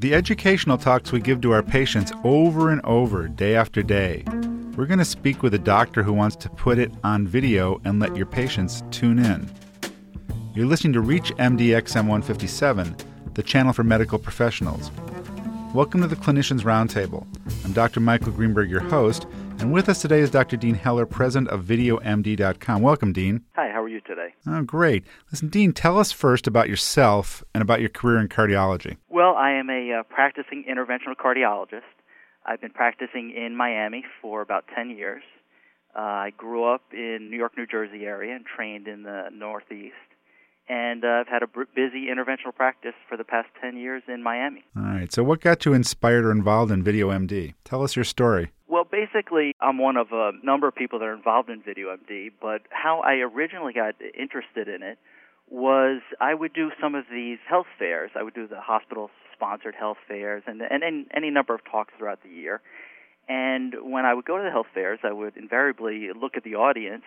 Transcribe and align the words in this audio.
The 0.00 0.14
educational 0.14 0.78
talks 0.78 1.10
we 1.10 1.18
give 1.18 1.40
to 1.40 1.50
our 1.50 1.62
patients 1.64 2.12
over 2.22 2.70
and 2.70 2.80
over, 2.84 3.26
day 3.26 3.56
after 3.56 3.82
day. 3.82 4.22
We're 4.76 4.86
going 4.86 5.00
to 5.00 5.04
speak 5.04 5.42
with 5.42 5.54
a 5.54 5.58
doctor 5.58 6.04
who 6.04 6.12
wants 6.12 6.36
to 6.36 6.48
put 6.50 6.78
it 6.78 6.92
on 7.02 7.26
video 7.26 7.80
and 7.84 7.98
let 7.98 8.16
your 8.16 8.26
patients 8.26 8.84
tune 8.92 9.18
in. 9.18 9.50
You're 10.54 10.68
listening 10.68 10.92
to 10.92 11.02
ReachMD 11.02 11.70
XM 11.70 12.06
157, 12.06 12.94
the 13.34 13.42
channel 13.42 13.72
for 13.72 13.82
medical 13.82 14.20
professionals. 14.20 14.92
Welcome 15.74 16.02
to 16.02 16.06
the 16.06 16.14
Clinicians 16.14 16.60
Roundtable. 16.60 17.26
I'm 17.64 17.72
Dr. 17.72 17.98
Michael 17.98 18.30
Greenberg, 18.30 18.70
your 18.70 18.78
host, 18.78 19.26
and 19.58 19.72
with 19.72 19.88
us 19.88 20.00
today 20.00 20.20
is 20.20 20.30
Dr. 20.30 20.56
Dean 20.56 20.74
Heller, 20.74 21.06
president 21.06 21.50
of 21.50 21.64
VideoMD.com. 21.64 22.82
Welcome, 22.82 23.12
Dean. 23.12 23.44
Hi, 23.56 23.70
how 23.70 23.82
are 23.82 23.88
you 23.88 24.00
today? 24.00 24.34
Oh, 24.46 24.62
great. 24.62 25.04
Listen, 25.30 25.48
Dean, 25.48 25.72
tell 25.72 25.98
us 25.98 26.12
first 26.12 26.46
about 26.46 26.68
yourself 26.68 27.42
and 27.54 27.62
about 27.62 27.80
your 27.80 27.88
career 27.88 28.18
in 28.18 28.28
cardiology. 28.28 28.96
Well, 29.08 29.34
I 29.34 29.52
am 29.52 29.68
a 29.68 30.00
uh, 30.00 30.02
practicing 30.04 30.64
interventional 30.70 31.16
cardiologist. 31.16 31.82
I've 32.46 32.60
been 32.60 32.70
practicing 32.70 33.34
in 33.36 33.56
Miami 33.56 34.04
for 34.22 34.40
about 34.40 34.64
10 34.74 34.90
years. 34.90 35.22
Uh, 35.96 36.00
I 36.00 36.32
grew 36.36 36.72
up 36.72 36.82
in 36.92 37.28
New 37.30 37.36
York, 37.36 37.52
New 37.56 37.66
Jersey 37.66 38.04
area 38.04 38.36
and 38.36 38.44
trained 38.46 38.86
in 38.86 39.02
the 39.02 39.28
Northeast. 39.32 39.94
And 40.68 41.04
uh, 41.04 41.22
I've 41.22 41.28
had 41.28 41.42
a 41.42 41.46
busy 41.46 42.06
interventional 42.06 42.54
practice 42.54 42.92
for 43.08 43.16
the 43.16 43.24
past 43.24 43.48
10 43.60 43.76
years 43.76 44.02
in 44.06 44.22
Miami. 44.22 44.64
All 44.76 44.82
right. 44.82 45.10
So, 45.10 45.24
what 45.24 45.40
got 45.40 45.64
you 45.64 45.72
inspired 45.72 46.26
or 46.26 46.30
involved 46.30 46.70
in 46.70 46.84
VideoMD? 46.84 47.54
Tell 47.64 47.82
us 47.82 47.96
your 47.96 48.04
story. 48.04 48.52
Basically, 48.98 49.54
I'm 49.60 49.78
one 49.78 49.96
of 49.96 50.08
a 50.10 50.32
number 50.42 50.66
of 50.66 50.74
people 50.74 50.98
that 50.98 51.04
are 51.04 51.14
involved 51.14 51.50
in 51.50 51.62
VideoMD, 51.62 52.32
but 52.40 52.62
how 52.70 52.98
I 52.98 53.14
originally 53.18 53.72
got 53.72 53.94
interested 54.18 54.66
in 54.66 54.82
it 54.82 54.98
was 55.48 56.00
I 56.20 56.34
would 56.34 56.52
do 56.52 56.72
some 56.80 56.96
of 56.96 57.04
these 57.08 57.38
health 57.48 57.68
fairs. 57.78 58.10
I 58.18 58.24
would 58.24 58.34
do 58.34 58.48
the 58.48 58.60
hospital 58.60 59.10
sponsored 59.32 59.76
health 59.76 59.98
fairs 60.08 60.42
and, 60.48 60.60
and, 60.62 60.82
and 60.82 61.06
any 61.14 61.30
number 61.30 61.54
of 61.54 61.60
talks 61.70 61.94
throughout 61.96 62.24
the 62.24 62.28
year. 62.28 62.60
And 63.28 63.72
when 63.82 64.04
I 64.04 64.14
would 64.14 64.24
go 64.24 64.36
to 64.36 64.42
the 64.42 64.50
health 64.50 64.66
fairs, 64.74 64.98
I 65.04 65.12
would 65.12 65.36
invariably 65.36 66.08
look 66.20 66.36
at 66.36 66.42
the 66.42 66.56
audience 66.56 67.04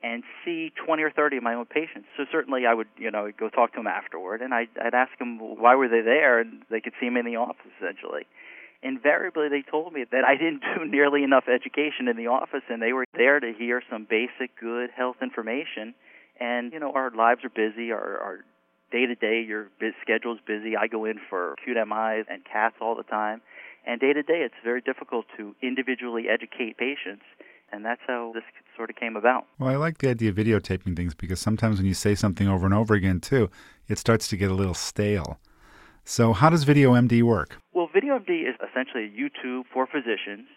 and 0.00 0.22
see 0.44 0.70
20 0.86 1.02
or 1.02 1.10
30 1.10 1.38
of 1.38 1.42
my 1.42 1.54
own 1.54 1.66
patients. 1.66 2.06
So 2.16 2.24
certainly 2.30 2.66
I 2.66 2.74
would, 2.74 2.88
you 2.96 3.10
know, 3.10 3.32
go 3.36 3.48
talk 3.48 3.72
to 3.72 3.80
them 3.80 3.88
afterward 3.88 4.42
and 4.42 4.54
I'd, 4.54 4.68
I'd 4.80 4.94
ask 4.94 5.18
them 5.18 5.40
why 5.40 5.74
were 5.74 5.88
they 5.88 6.02
there 6.02 6.38
and 6.38 6.62
they 6.70 6.80
could 6.80 6.92
see 7.00 7.10
me 7.10 7.18
in 7.18 7.26
the 7.26 7.36
office 7.36 7.66
essentially 7.80 8.26
invariably 8.82 9.48
they 9.48 9.62
told 9.62 9.92
me 9.92 10.04
that 10.10 10.24
I 10.24 10.36
didn't 10.36 10.62
do 10.76 10.84
nearly 10.84 11.22
enough 11.22 11.44
education 11.48 12.08
in 12.08 12.16
the 12.16 12.26
office 12.26 12.62
and 12.68 12.82
they 12.82 12.92
were 12.92 13.06
there 13.14 13.40
to 13.40 13.52
hear 13.56 13.82
some 13.90 14.06
basic 14.08 14.58
good 14.60 14.90
health 14.90 15.16
information. 15.22 15.94
And, 16.40 16.72
you 16.72 16.80
know, 16.80 16.92
our 16.92 17.10
lives 17.10 17.44
are 17.44 17.50
busy, 17.50 17.92
our, 17.92 18.18
our 18.18 18.44
day 18.90 19.06
to 19.06 19.14
day, 19.14 19.42
your 19.46 19.68
schedule 20.02 20.34
is 20.34 20.40
busy. 20.46 20.76
I 20.76 20.86
go 20.86 21.04
in 21.04 21.18
for 21.30 21.54
acute 21.54 21.76
MIs 21.76 22.26
and 22.28 22.44
caths 22.44 22.76
all 22.80 22.94
the 22.94 23.04
time. 23.04 23.40
And 23.86 24.00
day 24.00 24.12
to 24.12 24.22
day, 24.22 24.42
it's 24.44 24.54
very 24.62 24.80
difficult 24.80 25.26
to 25.36 25.54
individually 25.62 26.24
educate 26.28 26.76
patients. 26.76 27.24
And 27.72 27.84
that's 27.84 28.02
how 28.06 28.32
this 28.34 28.44
sort 28.76 28.90
of 28.90 28.96
came 28.96 29.16
about. 29.16 29.46
Well, 29.58 29.70
I 29.70 29.76
like 29.76 29.98
the 29.98 30.10
idea 30.10 30.30
of 30.30 30.36
videotaping 30.36 30.94
things 30.94 31.14
because 31.14 31.40
sometimes 31.40 31.78
when 31.78 31.86
you 31.86 31.94
say 31.94 32.14
something 32.14 32.46
over 32.46 32.66
and 32.66 32.74
over 32.74 32.94
again, 32.94 33.18
too, 33.18 33.50
it 33.88 33.98
starts 33.98 34.28
to 34.28 34.36
get 34.36 34.50
a 34.50 34.54
little 34.54 34.74
stale. 34.74 35.40
So, 36.04 36.32
how 36.32 36.50
does 36.50 36.64
VideoMD 36.64 37.22
work? 37.22 37.58
Well, 37.72 37.88
VideoMD 37.94 38.48
is 38.48 38.56
essentially 38.58 39.04
a 39.04 39.08
YouTube 39.08 39.64
for 39.72 39.86
physicians 39.86 40.48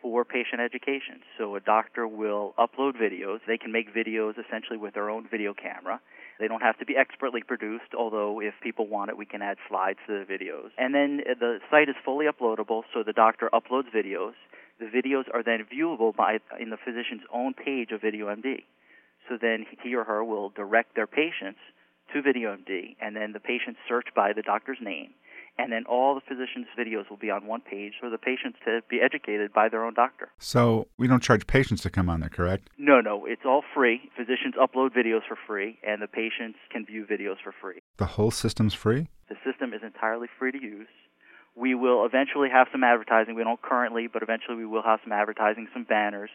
for 0.00 0.24
patient 0.24 0.60
education. 0.60 1.20
So, 1.36 1.54
a 1.54 1.60
doctor 1.60 2.08
will 2.08 2.54
upload 2.58 2.96
videos. 2.96 3.40
They 3.46 3.58
can 3.58 3.72
make 3.72 3.94
videos 3.94 4.34
essentially 4.38 4.78
with 4.78 4.94
their 4.94 5.10
own 5.10 5.28
video 5.30 5.52
camera. 5.52 6.00
They 6.40 6.48
don't 6.48 6.62
have 6.62 6.78
to 6.78 6.86
be 6.86 6.96
expertly 6.96 7.42
produced, 7.42 7.94
although 7.96 8.40
if 8.40 8.54
people 8.62 8.86
want 8.88 9.10
it, 9.10 9.18
we 9.18 9.26
can 9.26 9.42
add 9.42 9.58
slides 9.68 9.98
to 10.06 10.24
the 10.24 10.24
videos. 10.24 10.70
And 10.78 10.94
then 10.94 11.20
the 11.38 11.58
site 11.70 11.90
is 11.90 11.96
fully 12.02 12.26
uploadable, 12.26 12.82
so 12.94 13.02
the 13.04 13.12
doctor 13.12 13.50
uploads 13.52 13.94
videos. 13.94 14.32
The 14.80 14.86
videos 14.86 15.24
are 15.32 15.42
then 15.42 15.66
viewable 15.72 16.16
by 16.16 16.38
in 16.58 16.70
the 16.70 16.76
physician's 16.82 17.22
own 17.32 17.52
page 17.52 17.90
of 17.92 18.00
VideoMD. 18.00 18.64
So 19.28 19.36
then 19.40 19.66
he 19.82 19.94
or 19.94 20.04
her 20.04 20.24
will 20.24 20.50
direct 20.50 20.94
their 20.94 21.06
patients 21.06 21.58
to 22.12 22.22
VideoMD, 22.22 22.96
and 23.00 23.16
then 23.16 23.32
the 23.32 23.40
patients 23.40 23.78
search 23.88 24.08
by 24.14 24.32
the 24.32 24.42
doctor's 24.42 24.78
name, 24.80 25.10
and 25.58 25.72
then 25.72 25.84
all 25.86 26.14
the 26.14 26.20
physician's 26.20 26.66
videos 26.78 27.08
will 27.08 27.16
be 27.16 27.30
on 27.30 27.46
one 27.46 27.60
page 27.60 27.94
for 27.98 28.10
the 28.10 28.18
patients 28.18 28.58
to 28.64 28.80
be 28.88 29.00
educated 29.00 29.52
by 29.52 29.68
their 29.68 29.84
own 29.84 29.94
doctor. 29.94 30.28
So 30.38 30.88
we 30.98 31.06
don't 31.06 31.22
charge 31.22 31.46
patients 31.46 31.82
to 31.82 31.90
come 31.90 32.08
on 32.08 32.20
there, 32.20 32.28
correct? 32.28 32.68
No, 32.78 33.00
no, 33.00 33.24
it's 33.26 33.42
all 33.44 33.62
free. 33.74 34.10
Physicians 34.16 34.54
upload 34.60 34.90
videos 34.90 35.22
for 35.26 35.36
free, 35.46 35.78
and 35.86 36.02
the 36.02 36.08
patients 36.08 36.58
can 36.70 36.84
view 36.84 37.06
videos 37.10 37.36
for 37.42 37.52
free. 37.60 37.80
The 37.96 38.06
whole 38.06 38.30
system's 38.30 38.74
free? 38.74 39.08
The 39.28 39.36
system 39.44 39.72
is 39.72 39.80
entirely 39.82 40.28
free 40.38 40.52
to 40.52 40.62
use. 40.62 40.88
We 41.54 41.74
will 41.74 42.04
eventually 42.04 42.50
have 42.50 42.68
some 42.70 42.84
advertising. 42.84 43.34
We 43.34 43.44
don't 43.44 43.62
currently, 43.62 44.08
but 44.12 44.22
eventually 44.22 44.56
we 44.58 44.66
will 44.66 44.82
have 44.82 45.00
some 45.02 45.12
advertising, 45.12 45.68
some 45.72 45.84
banners 45.84 46.30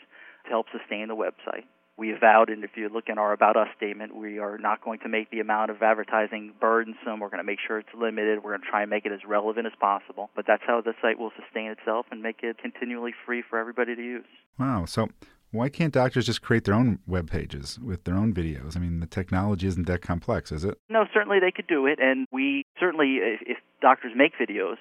to 0.45 0.49
help 0.49 0.65
sustain 0.71 1.07
the 1.07 1.15
website 1.15 1.65
we 2.01 2.15
vowed, 2.19 2.49
and 2.49 2.63
if 2.63 2.71
you 2.75 2.89
look 2.89 3.09
in 3.09 3.19
our 3.19 3.31
About 3.31 3.55
Us 3.55 3.67
statement, 3.77 4.15
we 4.15 4.39
are 4.39 4.57
not 4.57 4.83
going 4.83 4.97
to 5.01 5.07
make 5.07 5.29
the 5.29 5.39
amount 5.39 5.69
of 5.69 5.83
advertising 5.83 6.51
burdensome. 6.59 7.19
We're 7.19 7.29
going 7.29 7.37
to 7.37 7.43
make 7.43 7.59
sure 7.65 7.77
it's 7.77 7.93
limited. 7.95 8.43
We're 8.43 8.57
going 8.57 8.63
to 8.63 8.67
try 8.67 8.81
and 8.81 8.89
make 8.89 9.05
it 9.05 9.11
as 9.11 9.19
relevant 9.23 9.67
as 9.67 9.73
possible. 9.79 10.31
But 10.35 10.45
that's 10.47 10.63
how 10.65 10.81
the 10.81 10.93
site 10.99 11.19
will 11.19 11.29
sustain 11.39 11.69
itself 11.69 12.07
and 12.09 12.23
make 12.23 12.37
it 12.41 12.57
continually 12.57 13.11
free 13.23 13.43
for 13.47 13.59
everybody 13.59 13.95
to 13.95 14.01
use. 14.01 14.25
Wow. 14.57 14.85
So 14.85 15.09
why 15.51 15.69
can't 15.69 15.93
doctors 15.93 16.25
just 16.25 16.41
create 16.41 16.63
their 16.63 16.73
own 16.73 16.97
web 17.05 17.29
pages 17.29 17.77
with 17.77 18.03
their 18.05 18.15
own 18.15 18.33
videos? 18.33 18.75
I 18.75 18.79
mean, 18.79 18.99
the 18.99 19.05
technology 19.05 19.67
isn't 19.67 19.85
that 19.85 20.01
complex, 20.01 20.51
is 20.51 20.63
it? 20.63 20.79
No, 20.89 21.05
certainly 21.13 21.37
they 21.39 21.51
could 21.51 21.67
do 21.67 21.85
it. 21.85 21.99
And 22.01 22.25
we 22.31 22.65
certainly, 22.79 23.17
if, 23.21 23.41
if 23.45 23.57
doctors 23.79 24.13
make 24.15 24.31
videos, 24.41 24.77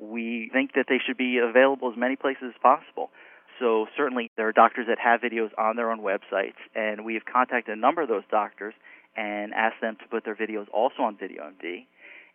we 0.00 0.50
think 0.52 0.72
that 0.74 0.86
they 0.88 0.98
should 1.06 1.16
be 1.16 1.38
available 1.38 1.88
as 1.92 1.96
many 1.96 2.16
places 2.16 2.46
as 2.48 2.60
possible. 2.60 3.10
So 3.58 3.86
certainly 3.96 4.30
there 4.36 4.48
are 4.48 4.52
doctors 4.52 4.86
that 4.88 4.98
have 4.98 5.20
videos 5.20 5.50
on 5.58 5.76
their 5.76 5.90
own 5.90 6.00
websites, 6.00 6.58
and 6.74 7.04
we 7.04 7.14
have 7.14 7.24
contacted 7.24 7.76
a 7.76 7.80
number 7.80 8.02
of 8.02 8.08
those 8.08 8.24
doctors 8.30 8.74
and 9.16 9.52
asked 9.54 9.80
them 9.80 9.96
to 9.96 10.08
put 10.08 10.24
their 10.24 10.34
videos 10.34 10.66
also 10.72 11.02
on 11.02 11.16
VideoMD. 11.16 11.86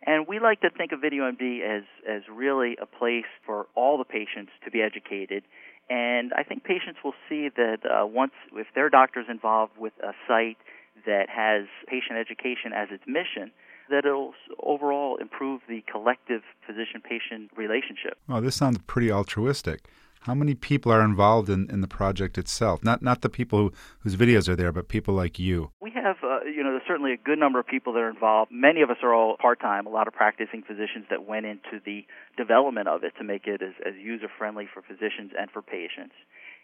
And 0.06 0.26
we 0.26 0.40
like 0.40 0.62
to 0.62 0.70
think 0.70 0.92
of 0.92 1.00
VideoMD 1.00 1.60
as 1.60 1.82
as 2.08 2.22
really 2.32 2.76
a 2.80 2.86
place 2.86 3.28
for 3.44 3.66
all 3.74 3.98
the 3.98 4.04
patients 4.04 4.52
to 4.64 4.70
be 4.70 4.80
educated. 4.80 5.44
And 5.90 6.32
I 6.32 6.42
think 6.42 6.64
patients 6.64 7.00
will 7.04 7.14
see 7.28 7.48
that 7.54 7.78
uh, 7.84 8.06
once, 8.06 8.32
if 8.54 8.68
their 8.74 8.88
doctor's 8.88 9.26
involved 9.28 9.76
with 9.76 9.92
a 10.02 10.12
site 10.26 10.56
that 11.04 11.28
has 11.28 11.66
patient 11.86 12.16
education 12.18 12.72
as 12.74 12.88
its 12.90 13.02
mission, 13.06 13.50
that 13.90 14.04
it'll 14.04 14.32
overall 14.62 15.16
improve 15.16 15.62
the 15.68 15.82
collective 15.90 16.42
physician-patient 16.64 17.50
relationship. 17.56 18.16
Well, 18.28 18.40
this 18.40 18.54
sounds 18.54 18.78
pretty 18.86 19.10
altruistic. 19.10 19.80
How 20.20 20.34
many 20.34 20.54
people 20.54 20.92
are 20.92 21.02
involved 21.02 21.48
in, 21.48 21.70
in 21.70 21.80
the 21.80 21.88
project 21.88 22.36
itself? 22.36 22.84
Not 22.84 23.00
not 23.00 23.22
the 23.22 23.30
people 23.30 23.58
who, 23.58 23.72
whose 24.00 24.16
videos 24.16 24.48
are 24.48 24.56
there, 24.56 24.70
but 24.70 24.88
people 24.88 25.14
like 25.14 25.38
you. 25.38 25.70
We 25.80 25.90
have, 25.92 26.16
uh, 26.22 26.44
you 26.44 26.62
know, 26.62 26.72
there's 26.72 26.86
certainly 26.86 27.14
a 27.14 27.16
good 27.16 27.38
number 27.38 27.58
of 27.58 27.66
people 27.66 27.94
that 27.94 28.00
are 28.00 28.10
involved. 28.10 28.52
Many 28.52 28.82
of 28.82 28.90
us 28.90 28.98
are 29.02 29.14
all 29.14 29.36
part 29.40 29.60
time. 29.60 29.86
A 29.86 29.90
lot 29.90 30.08
of 30.08 30.12
practicing 30.12 30.62
physicians 30.62 31.06
that 31.08 31.24
went 31.24 31.46
into 31.46 31.80
the 31.84 32.04
development 32.36 32.86
of 32.86 33.02
it 33.02 33.14
to 33.16 33.24
make 33.24 33.46
it 33.46 33.62
as, 33.62 33.72
as 33.86 33.94
user 33.96 34.28
friendly 34.36 34.68
for 34.72 34.82
physicians 34.82 35.32
and 35.38 35.50
for 35.50 35.62
patients. 35.62 36.14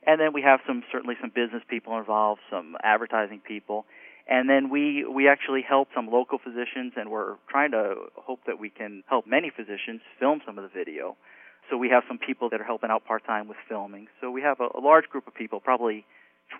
And 0.06 0.21
then 0.21 0.34
we 0.34 0.43
have 0.43 0.61
some 0.66 0.83
certainly 0.93 1.15
some 1.19 1.33
business 1.34 1.62
people 1.66 1.97
involved, 1.99 2.43
some 2.50 2.77
advertising 2.83 3.41
people, 3.41 3.87
and 4.28 4.50
then 4.50 4.69
we 4.69 5.06
we 5.06 5.28
actually 5.28 5.62
help 5.62 5.89
some 5.95 6.09
local 6.09 6.39
physicians, 6.39 6.93
and 6.97 7.11
we're 7.11 7.37
trying 7.49 7.71
to 7.71 7.95
hope 8.16 8.41
that 8.47 8.59
we 8.61 8.69
can 8.69 9.03
help 9.09 9.27
many 9.27 9.49
physicians 9.49 10.03
film 10.21 10.43
some 10.45 10.59
of 10.59 10.62
the 10.62 10.71
video. 10.71 11.16
So 11.71 11.77
we 11.77 11.88
have 11.91 12.04
some 12.09 12.19
people 12.19 12.49
that 12.50 12.60
are 12.60 12.65
helping 12.65 12.91
out 12.91 13.04
part 13.04 13.25
time 13.25 13.49
with 13.49 13.56
filming. 13.69 14.09
So 14.21 14.31
we 14.31 14.43
have 14.43 14.60
a, 14.60 14.69
a 14.78 14.81
large 14.81 15.09
group 15.09 15.27
of 15.27 15.34
people, 15.34 15.60
probably 15.60 16.04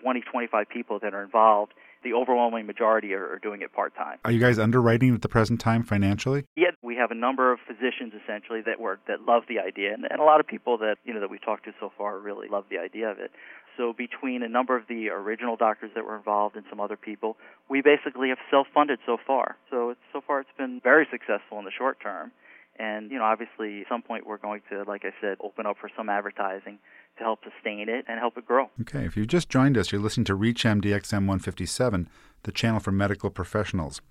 20, 0.01 0.21
25 0.21 0.69
people 0.69 0.99
that 0.99 1.13
are 1.13 1.23
involved. 1.23 1.73
The 2.03 2.13
overwhelming 2.13 2.67
majority 2.67 3.13
are, 3.13 3.33
are 3.33 3.39
doing 3.39 3.61
it 3.61 3.73
part 3.73 3.95
time. 3.95 4.19
Are 4.23 4.31
you 4.31 4.39
guys 4.39 4.59
underwriting 4.59 5.13
at 5.15 5.21
the 5.21 5.29
present 5.29 5.59
time 5.59 5.83
financially? 5.83 6.45
Yeah, 6.55 6.71
we 6.83 6.95
have 6.95 7.11
a 7.11 7.15
number 7.15 7.51
of 7.51 7.59
physicians 7.65 8.13
essentially 8.23 8.61
that 8.61 8.79
were 8.79 8.99
that 9.07 9.21
love 9.21 9.43
the 9.49 9.59
idea, 9.59 9.93
and, 9.93 10.05
and 10.09 10.19
a 10.19 10.23
lot 10.23 10.39
of 10.39 10.47
people 10.47 10.77
that 10.77 10.97
you 11.05 11.13
know 11.13 11.19
that 11.19 11.29
we've 11.29 11.43
talked 11.43 11.65
to 11.65 11.71
so 11.79 11.91
far 11.97 12.19
really 12.19 12.47
love 12.47 12.65
the 12.69 12.77
idea 12.77 13.09
of 13.09 13.19
it. 13.19 13.31
So 13.77 13.93
between 13.93 14.41
a 14.41 14.47
number 14.47 14.75
of 14.75 14.87
the 14.87 15.09
original 15.09 15.55
doctors 15.55 15.91
that 15.95 16.05
were 16.05 16.15
involved 16.15 16.55
and 16.55 16.65
some 16.69 16.79
other 16.79 16.97
people, 16.97 17.37
we 17.69 17.81
basically 17.81 18.29
have 18.29 18.39
self-funded 18.49 18.99
so 19.05 19.17
far. 19.25 19.55
So 19.69 19.91
it's, 19.91 19.99
so 20.11 20.21
far 20.25 20.39
it's 20.39 20.49
been 20.57 20.81
very 20.83 21.07
successful 21.11 21.59
in 21.59 21.65
the 21.65 21.71
short 21.71 21.99
term. 22.01 22.31
And, 22.79 23.11
you 23.11 23.17
know, 23.17 23.23
obviously 23.23 23.81
at 23.81 23.87
some 23.89 24.01
point 24.01 24.27
we're 24.27 24.37
going 24.37 24.61
to, 24.69 24.83
like 24.83 25.03
I 25.03 25.11
said, 25.21 25.37
open 25.41 25.65
up 25.65 25.77
for 25.79 25.89
some 25.95 26.09
advertising 26.09 26.79
to 27.17 27.23
help 27.23 27.39
sustain 27.43 27.89
it 27.89 28.05
and 28.07 28.19
help 28.19 28.37
it 28.37 28.45
grow. 28.45 28.69
Okay. 28.81 29.05
If 29.05 29.17
you've 29.17 29.27
just 29.27 29.49
joined 29.49 29.77
us, 29.77 29.91
you're 29.91 30.01
listening 30.01 30.25
to 30.25 30.37
ReachMD 30.37 30.83
XM 30.85 31.25
157, 31.25 32.09
the 32.43 32.51
channel 32.51 32.79
for 32.79 32.91
medical 32.91 33.29
professionals. 33.29 34.01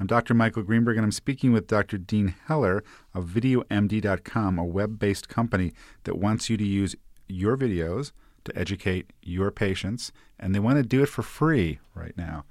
I'm 0.00 0.06
Dr. 0.06 0.34
Michael 0.34 0.62
Greenberg, 0.62 0.96
and 0.96 1.04
I'm 1.04 1.12
speaking 1.12 1.52
with 1.52 1.66
Dr. 1.66 1.96
Dean 1.96 2.34
Heller 2.46 2.82
of 3.14 3.26
VideoMD.com, 3.26 4.58
a 4.58 4.64
web 4.64 4.98
based 4.98 5.28
company 5.28 5.72
that 6.04 6.18
wants 6.18 6.50
you 6.50 6.56
to 6.56 6.64
use 6.64 6.96
your 7.28 7.56
videos 7.56 8.12
to 8.44 8.58
educate 8.58 9.12
your 9.22 9.50
patients, 9.50 10.12
and 10.38 10.54
they 10.54 10.58
want 10.58 10.76
to 10.76 10.82
do 10.82 11.02
it 11.02 11.08
for 11.08 11.22
free 11.22 11.78
right 11.94 12.16
now. 12.16 12.44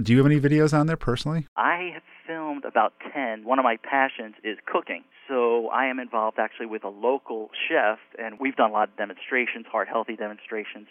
Do 0.00 0.12
you 0.12 0.18
have 0.18 0.26
any 0.26 0.40
videos 0.40 0.76
on 0.76 0.86
there 0.86 0.96
personally? 0.96 1.46
I 1.56 1.90
have 1.94 2.02
filmed 2.26 2.64
about 2.64 2.92
10. 3.12 3.44
One 3.44 3.58
of 3.58 3.62
my 3.64 3.76
passions 3.76 4.34
is 4.42 4.58
cooking. 4.66 5.04
So 5.28 5.68
I 5.68 5.86
am 5.86 5.98
involved 5.98 6.38
actually 6.38 6.66
with 6.66 6.84
a 6.84 6.88
local 6.88 7.50
chef, 7.68 7.98
and 8.18 8.38
we've 8.40 8.56
done 8.56 8.70
a 8.70 8.72
lot 8.72 8.88
of 8.88 8.96
demonstrations, 8.96 9.66
heart 9.70 9.88
healthy 9.88 10.16
demonstrations. 10.16 10.88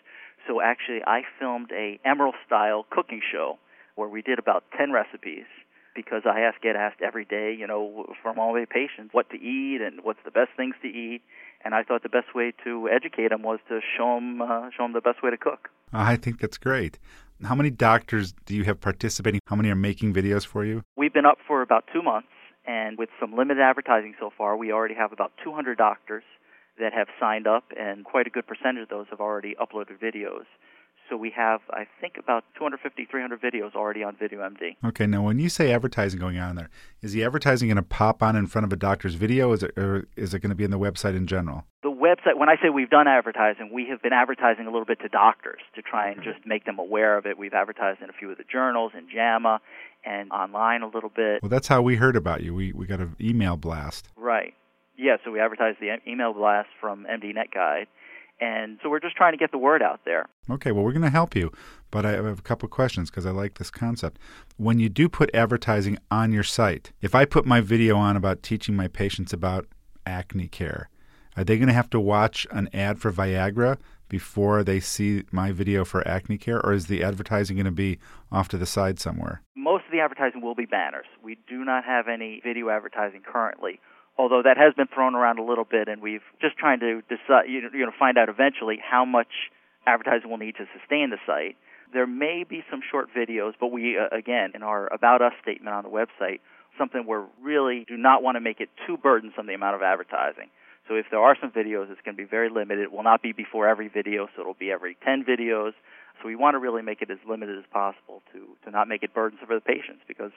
So 0.47 0.61
actually, 0.61 1.01
I 1.05 1.21
filmed 1.39 1.71
a 1.71 1.99
Emeril 2.05 2.31
style 2.45 2.85
cooking 2.89 3.21
show 3.31 3.59
where 3.95 4.07
we 4.07 4.21
did 4.21 4.39
about 4.39 4.63
10 4.77 4.91
recipes 4.91 5.45
because 5.93 6.23
I 6.25 6.41
ask 6.41 6.61
get 6.61 6.75
asked 6.75 7.01
every 7.01 7.25
day, 7.25 7.53
you 7.57 7.67
know, 7.67 8.05
from 8.23 8.39
all 8.39 8.53
my 8.53 8.65
patients 8.65 9.09
what 9.13 9.29
to 9.31 9.35
eat 9.35 9.81
and 9.81 9.99
what's 10.03 10.23
the 10.23 10.31
best 10.31 10.51
things 10.55 10.75
to 10.81 10.87
eat. 10.87 11.21
And 11.63 11.75
I 11.75 11.83
thought 11.83 12.03
the 12.03 12.09
best 12.09 12.33
way 12.33 12.53
to 12.63 12.89
educate 12.89 13.29
them 13.29 13.43
was 13.43 13.59
to 13.67 13.81
show 13.97 14.15
them 14.15 14.41
uh, 14.41 14.69
show 14.75 14.83
them 14.83 14.93
the 14.93 15.01
best 15.01 15.21
way 15.21 15.31
to 15.31 15.37
cook. 15.37 15.69
I 15.93 16.15
think 16.15 16.39
that's 16.39 16.57
great. 16.57 16.97
How 17.43 17.55
many 17.55 17.71
doctors 17.71 18.33
do 18.45 18.55
you 18.55 18.63
have 18.65 18.79
participating? 18.79 19.39
How 19.47 19.55
many 19.55 19.69
are 19.69 19.75
making 19.75 20.13
videos 20.13 20.45
for 20.45 20.63
you? 20.63 20.83
We've 20.95 21.13
been 21.13 21.25
up 21.25 21.39
for 21.47 21.61
about 21.63 21.85
two 21.91 22.03
months, 22.03 22.27
and 22.67 22.97
with 22.99 23.09
some 23.19 23.35
limited 23.35 23.61
advertising 23.61 24.13
so 24.19 24.29
far, 24.37 24.55
we 24.55 24.71
already 24.71 24.93
have 24.93 25.11
about 25.11 25.31
200 25.43 25.77
doctors 25.77 26.23
that 26.79 26.93
have 26.93 27.07
signed 27.19 27.47
up, 27.47 27.63
and 27.77 28.05
quite 28.05 28.27
a 28.27 28.29
good 28.29 28.45
percentage 28.45 28.83
of 28.83 28.89
those 28.89 29.07
have 29.09 29.19
already 29.19 29.55
uploaded 29.59 29.99
videos. 30.01 30.45
So 31.09 31.17
we 31.17 31.31
have, 31.35 31.59
I 31.71 31.87
think, 31.99 32.13
about 32.17 32.45
250, 32.57 33.05
300 33.09 33.41
videos 33.41 33.75
already 33.75 34.03
on 34.03 34.15
VideoMD. 34.15 34.77
Okay, 34.85 35.07
now 35.07 35.23
when 35.23 35.39
you 35.39 35.49
say 35.49 35.73
advertising 35.73 36.19
going 36.19 36.37
on 36.37 36.55
there, 36.55 36.69
is 37.01 37.11
the 37.11 37.23
advertising 37.25 37.67
going 37.67 37.75
to 37.75 37.81
pop 37.81 38.23
on 38.23 38.35
in 38.35 38.47
front 38.47 38.65
of 38.65 38.71
a 38.71 38.77
doctor's 38.77 39.15
video, 39.15 39.51
is 39.51 39.63
it, 39.63 39.77
or 39.77 40.07
is 40.15 40.33
it 40.33 40.39
going 40.39 40.51
to 40.51 40.55
be 40.55 40.63
in 40.63 40.71
the 40.71 40.79
website 40.79 41.15
in 41.17 41.27
general? 41.27 41.65
The 41.83 41.90
website, 42.15 42.37
when 42.37 42.49
I 42.49 42.55
say 42.61 42.69
we've 42.69 42.89
done 42.89 43.07
advertising, 43.07 43.71
we 43.73 43.87
have 43.89 44.01
been 44.01 44.13
advertising 44.13 44.67
a 44.67 44.71
little 44.71 44.85
bit 44.85 44.99
to 45.01 45.09
doctors 45.09 45.61
to 45.75 45.81
try 45.81 46.09
and 46.09 46.21
mm-hmm. 46.21 46.31
just 46.31 46.45
make 46.45 46.65
them 46.65 46.79
aware 46.79 47.17
of 47.17 47.25
it. 47.25 47.37
We've 47.37 47.53
advertised 47.53 48.01
in 48.01 48.09
a 48.09 48.13
few 48.13 48.31
of 48.31 48.37
the 48.37 48.43
journals, 48.43 48.91
in 48.97 49.07
JAMA, 49.09 49.59
and 50.05 50.31
online 50.31 50.81
a 50.81 50.87
little 50.87 51.11
bit. 51.13 51.41
Well, 51.41 51.49
that's 51.49 51.67
how 51.67 51.81
we 51.81 51.95
heard 51.95 52.15
about 52.15 52.41
you. 52.41 52.53
We, 52.53 52.73
we 52.73 52.85
got 52.85 52.99
an 52.99 53.15
email 53.21 53.57
blast. 53.57 54.09
Right. 54.15 54.53
Yeah, 54.97 55.17
so 55.23 55.31
we 55.31 55.39
advertised 55.39 55.79
the 55.79 55.97
email 56.07 56.33
blast 56.33 56.69
from 56.79 57.05
MD 57.05 57.33
Net 57.33 57.47
Guide 57.53 57.87
and 58.41 58.79
so 58.81 58.89
we're 58.89 58.99
just 58.99 59.15
trying 59.15 59.33
to 59.33 59.37
get 59.37 59.51
the 59.51 59.57
word 59.59 59.83
out 59.83 60.01
there. 60.03 60.27
Okay, 60.49 60.71
well, 60.71 60.83
we're 60.83 60.93
going 60.93 61.03
to 61.03 61.11
help 61.11 61.35
you, 61.35 61.51
but 61.91 62.05
I 62.05 62.13
have 62.13 62.39
a 62.39 62.41
couple 62.41 62.65
of 62.65 62.71
questions 62.71 63.11
because 63.11 63.25
I 63.25 63.29
like 63.29 63.59
this 63.59 63.69
concept. 63.69 64.19
When 64.57 64.79
you 64.79 64.89
do 64.89 65.07
put 65.07 65.33
advertising 65.33 65.99
on 66.09 66.33
your 66.33 66.43
site, 66.43 66.91
if 67.01 67.13
I 67.13 67.25
put 67.25 67.45
my 67.45 67.61
video 67.61 67.95
on 67.97 68.17
about 68.17 68.41
teaching 68.41 68.75
my 68.75 68.87
patients 68.87 69.31
about 69.31 69.67
acne 70.07 70.47
care, 70.47 70.89
are 71.37 71.43
they 71.43 71.57
going 71.57 71.67
to 71.67 71.73
have 71.73 71.89
to 71.91 71.99
watch 71.99 72.45
an 72.51 72.69
ad 72.73 72.99
for 72.99 73.11
Viagra 73.11 73.77
before 74.09 74.63
they 74.63 74.79
see 74.79 75.23
my 75.31 75.51
video 75.51 75.85
for 75.85 76.05
acne 76.07 76.37
care, 76.37 76.63
or 76.65 76.73
is 76.73 76.87
the 76.87 77.03
advertising 77.03 77.55
going 77.55 77.65
to 77.65 77.71
be 77.71 77.99
off 78.31 78.47
to 78.49 78.57
the 78.57 78.65
side 78.65 78.99
somewhere? 78.99 79.41
Most 79.55 79.85
of 79.85 79.91
the 79.91 79.99
advertising 79.99 80.41
will 80.41 80.55
be 80.55 80.65
banners. 80.65 81.05
We 81.23 81.37
do 81.47 81.63
not 81.63 81.85
have 81.85 82.07
any 82.07 82.41
video 82.43 82.69
advertising 82.69 83.21
currently 83.25 83.79
although 84.17 84.41
that 84.43 84.57
has 84.57 84.73
been 84.75 84.87
thrown 84.87 85.15
around 85.15 85.39
a 85.39 85.43
little 85.43 85.65
bit, 85.65 85.87
and 85.87 86.01
we've 86.01 86.21
just 86.39 86.57
trying 86.57 86.79
to 86.79 87.01
decide, 87.09 87.49
you 87.49 87.61
know, 87.61 87.91
find 87.97 88.17
out 88.17 88.29
eventually 88.29 88.77
how 88.77 89.05
much 89.05 89.49
advertising 89.87 90.29
we'll 90.29 90.37
need 90.37 90.55
to 90.55 90.65
sustain 90.77 91.09
the 91.09 91.17
site. 91.25 91.57
There 91.93 92.07
may 92.07 92.45
be 92.47 92.63
some 92.69 92.81
short 92.89 93.09
videos, 93.15 93.53
but 93.59 93.71
we, 93.71 93.97
uh, 93.97 94.15
again, 94.15 94.51
in 94.53 94.63
our 94.63 94.87
About 94.93 95.21
Us 95.21 95.33
statement 95.41 95.75
on 95.75 95.83
the 95.83 95.89
website, 95.89 96.39
something 96.77 97.05
we 97.05 97.17
really 97.41 97.85
do 97.87 97.97
not 97.97 98.23
want 98.23 98.35
to 98.35 98.41
make 98.41 98.61
it 98.61 98.69
too 98.87 98.95
burdensome 98.95 99.47
the 99.47 99.53
amount 99.53 99.75
of 99.75 99.81
advertising. 99.81 100.49
So 100.91 100.97
if 100.97 101.05
there 101.09 101.21
are 101.21 101.37
some 101.39 101.51
videos, 101.51 101.89
it's 101.89 102.01
going 102.03 102.17
to 102.17 102.21
be 102.21 102.27
very 102.27 102.49
limited. 102.49 102.83
It 102.83 102.91
will 102.91 103.03
not 103.03 103.21
be 103.21 103.31
before 103.31 103.65
every 103.65 103.87
video, 103.87 104.27
so 104.35 104.41
it'll 104.41 104.53
be 104.59 104.71
every 104.71 104.97
10 105.05 105.23
videos. 105.23 105.71
So 106.19 106.27
we 106.27 106.35
want 106.35 106.55
to 106.55 106.59
really 106.59 106.81
make 106.81 107.01
it 107.01 107.09
as 107.09 107.17
limited 107.25 107.57
as 107.57 107.63
possible 107.71 108.21
to, 108.33 108.45
to 108.65 108.71
not 108.71 108.89
make 108.89 109.01
it 109.01 109.13
burdensome 109.13 109.47
for 109.47 109.55
the 109.55 109.61
patients 109.61 110.01
because 110.05 110.31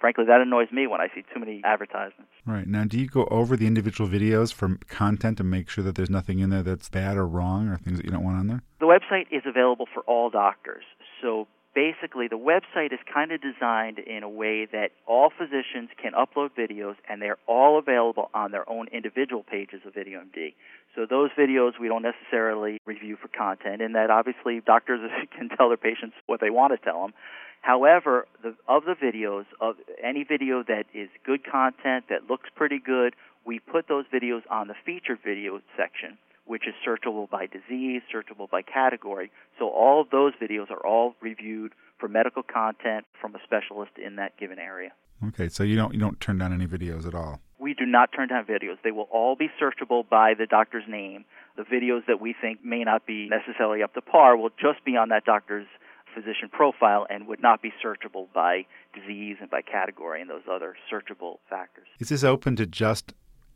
frankly, 0.00 0.24
that 0.24 0.40
annoys 0.40 0.72
me 0.72 0.86
when 0.86 1.02
I 1.02 1.08
see 1.14 1.22
too 1.34 1.38
many 1.38 1.60
advertisements. 1.62 2.32
Right. 2.46 2.66
Now, 2.66 2.84
do 2.84 2.98
you 2.98 3.08
go 3.08 3.28
over 3.30 3.58
the 3.58 3.66
individual 3.66 4.08
videos 4.08 4.54
for 4.54 4.78
content 4.88 5.38
and 5.38 5.50
make 5.50 5.68
sure 5.68 5.84
that 5.84 5.96
there's 5.96 6.08
nothing 6.08 6.38
in 6.38 6.48
there 6.48 6.62
that's 6.62 6.88
bad 6.88 7.18
or 7.18 7.26
wrong 7.26 7.68
or 7.68 7.76
things 7.76 7.98
that 7.98 8.06
you 8.06 8.10
don't 8.10 8.24
want 8.24 8.38
on 8.38 8.46
there? 8.46 8.62
The 8.80 8.86
website 8.86 9.26
is 9.30 9.42
available 9.44 9.86
for 9.92 10.02
all 10.04 10.30
doctors. 10.30 10.84
So 11.20 11.46
basically, 11.74 12.28
the 12.28 12.38
website 12.38 12.92
is 12.92 12.98
kind 13.12 13.32
of 13.32 13.40
designed 13.40 13.98
in 13.98 14.22
a 14.22 14.28
way 14.28 14.66
that 14.66 14.90
all 15.06 15.30
physicians 15.30 15.90
can 16.00 16.12
upload 16.12 16.50
videos 16.58 16.96
and 17.08 17.20
they're 17.20 17.38
all 17.46 17.78
available 17.78 18.30
on 18.34 18.50
their 18.50 18.68
own 18.68 18.88
individual 18.88 19.42
pages 19.42 19.80
of 19.86 19.94
VideoMD. 19.94 20.54
So 20.94 21.06
those 21.08 21.30
videos 21.38 21.72
we 21.80 21.88
don't 21.88 22.02
necessarily 22.02 22.80
review 22.84 23.16
for 23.16 23.28
content, 23.28 23.80
and 23.80 23.94
that 23.94 24.10
obviously 24.10 24.60
doctors 24.64 25.00
can 25.36 25.48
tell 25.48 25.68
their 25.68 25.76
patients 25.76 26.16
what 26.26 26.40
they 26.40 26.50
want 26.50 26.72
to 26.72 26.78
tell 26.78 27.02
them. 27.02 27.14
However, 27.62 28.26
the, 28.42 28.54
of 28.68 28.84
the 28.84 28.94
videos, 28.94 29.44
of 29.60 29.76
any 30.02 30.24
video 30.24 30.62
that 30.62 30.86
is 30.94 31.08
good 31.24 31.44
content 31.44 32.06
that 32.08 32.28
looks 32.28 32.48
pretty 32.56 32.78
good, 32.78 33.14
we 33.44 33.58
put 33.58 33.86
those 33.86 34.06
videos 34.12 34.42
on 34.50 34.68
the 34.68 34.74
featured 34.84 35.18
video 35.24 35.60
section, 35.76 36.18
which 36.44 36.66
is 36.66 36.74
searchable 36.86 37.28
by 37.28 37.46
disease, 37.46 38.02
searchable 38.12 38.48
by 38.50 38.62
category. 38.62 39.30
So 39.58 39.68
all 39.68 40.00
of 40.00 40.10
those 40.10 40.32
videos 40.42 40.70
are 40.70 40.84
all 40.84 41.14
reviewed 41.20 41.72
for 41.98 42.08
medical 42.08 42.42
content 42.42 43.06
from 43.20 43.34
a 43.34 43.38
specialist 43.44 43.92
in 44.04 44.16
that 44.16 44.36
given 44.38 44.58
area. 44.58 44.90
Okay, 45.28 45.48
so 45.48 45.62
you 45.62 45.76
don't 45.76 45.92
you 45.92 46.00
don't 46.00 46.18
turn 46.18 46.38
down 46.38 46.52
any 46.52 46.66
videos 46.66 47.06
at 47.06 47.14
all. 47.14 47.40
We 47.58 47.74
do 47.74 47.84
not 47.84 48.10
turn 48.16 48.28
down 48.28 48.46
videos. 48.46 48.78
They 48.82 48.90
will 48.90 49.08
all 49.12 49.36
be 49.36 49.48
searchable 49.60 50.08
by 50.08 50.32
the 50.32 50.46
doctor's 50.46 50.84
name. 50.88 51.26
The 51.56 51.62
videos 51.62 52.06
that 52.06 52.20
we 52.20 52.34
think 52.40 52.64
may 52.64 52.84
not 52.84 53.06
be 53.06 53.28
necessarily 53.28 53.82
up 53.82 53.92
to 53.94 54.00
par 54.00 54.36
will 54.36 54.48
just 54.58 54.82
be 54.84 54.96
on 54.96 55.10
that 55.10 55.26
doctor's 55.26 55.66
physician 56.14 56.48
profile 56.50 57.06
and 57.10 57.26
would 57.28 57.42
not 57.42 57.62
be 57.62 57.72
searchable 57.84 58.26
by 58.32 58.64
disease 58.94 59.36
and 59.40 59.50
by 59.50 59.60
category 59.60 60.20
and 60.20 60.30
those 60.30 60.42
other 60.50 60.74
searchable 60.90 61.36
factors. 61.48 61.86
Is 61.98 62.08
this 62.08 62.24
open 62.24 62.56
to 62.56 62.66
just 62.66 63.12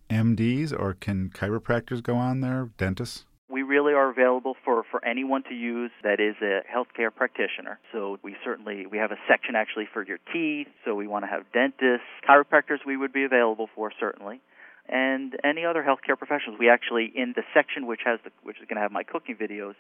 MDs 0.09 0.73
or 0.79 0.95
can 0.95 1.31
chiropractors 1.31 2.03
go 2.03 2.17
on 2.17 2.41
there, 2.41 2.71
dentists? 2.77 3.25
We 3.49 3.63
really 3.63 3.93
are 3.93 4.11
available 4.11 4.57
for, 4.65 4.83
for 4.91 5.05
anyone 5.05 5.45
to 5.45 5.55
use 5.55 5.91
that 6.03 6.19
is 6.19 6.35
a 6.43 6.63
healthcare 6.67 7.15
practitioner. 7.15 7.79
So 7.93 8.19
we 8.23 8.35
certainly 8.45 8.87
we 8.87 8.99
have 8.99 9.13
a 9.13 9.19
section 9.29 9.55
actually 9.55 9.87
for 9.93 10.05
your 10.05 10.19
teeth. 10.33 10.67
So 10.85 10.95
we 10.95 11.07
want 11.07 11.25
to 11.25 11.29
have 11.29 11.45
dentists, 11.53 12.07
chiropractors. 12.29 12.79
We 12.87 12.97
would 12.97 13.13
be 13.13 13.25
available 13.25 13.69
for 13.75 13.93
certainly, 14.01 14.41
and 14.89 15.35
any 15.45 15.65
other 15.65 15.85
healthcare 15.85 16.19
professionals. 16.19 16.59
We 16.59 16.69
actually 16.69 17.13
in 17.15 17.35
the 17.37 17.43
section 17.53 17.87
which 17.87 18.01
has 18.05 18.19
the 18.25 18.31
which 18.43 18.57
is 18.57 18.67
going 18.69 18.77
to 18.77 18.83
have 18.83 18.93
my 18.93 19.05
cooking 19.05 19.37
videos 19.37 19.75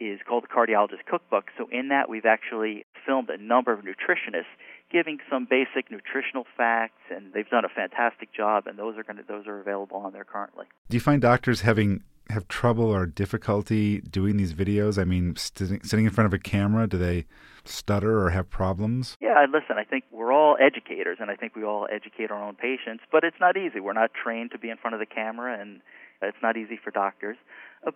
is 0.00 0.20
called 0.26 0.44
the 0.44 0.48
Cardiologist 0.48 1.04
Cookbook. 1.08 1.50
So 1.58 1.68
in 1.70 1.88
that, 1.88 2.08
we've 2.08 2.24
actually 2.24 2.84
filmed 3.06 3.30
a 3.30 3.36
number 3.36 3.72
of 3.72 3.80
nutritionists 3.80 4.50
giving 4.92 5.18
some 5.30 5.46
basic 5.48 5.90
nutritional 5.90 6.44
facts, 6.56 7.00
and 7.10 7.32
they've 7.32 7.48
done 7.48 7.64
a 7.64 7.68
fantastic 7.68 8.32
job. 8.32 8.66
And 8.66 8.78
those 8.78 8.96
are 8.96 9.02
going 9.02 9.16
to 9.16 9.24
those 9.26 9.46
are 9.46 9.60
available 9.60 9.96
on 9.96 10.12
there 10.12 10.24
currently. 10.24 10.66
Do 10.88 10.96
you 10.96 11.00
find 11.00 11.22
doctors 11.22 11.62
having 11.62 12.02
have 12.30 12.46
trouble 12.48 12.84
or 12.84 13.06
difficulty 13.06 14.00
doing 14.00 14.36
these 14.36 14.54
videos? 14.54 15.00
I 15.00 15.04
mean, 15.04 15.36
st- 15.36 15.84
sitting 15.84 16.04
in 16.04 16.10
front 16.10 16.26
of 16.26 16.34
a 16.34 16.38
camera, 16.38 16.86
do 16.86 16.98
they 16.98 17.26
stutter 17.64 18.18
or 18.18 18.30
have 18.30 18.50
problems? 18.50 19.16
Yeah, 19.20 19.44
listen, 19.52 19.76
I 19.78 19.84
think 19.84 20.04
we're 20.10 20.32
all 20.32 20.56
educators, 20.60 21.18
and 21.20 21.30
I 21.30 21.36
think 21.36 21.56
we 21.56 21.64
all 21.64 21.86
educate 21.92 22.30
our 22.30 22.42
own 22.42 22.54
patients, 22.54 23.04
but 23.10 23.24
it's 23.24 23.36
not 23.40 23.56
easy. 23.56 23.80
We're 23.80 23.92
not 23.92 24.10
trained 24.14 24.50
to 24.52 24.58
be 24.58 24.70
in 24.70 24.76
front 24.76 24.94
of 24.94 25.00
the 25.00 25.06
camera, 25.06 25.60
and 25.60 25.80
it's 26.20 26.38
not 26.42 26.56
easy 26.56 26.78
for 26.82 26.90
doctors. 26.90 27.36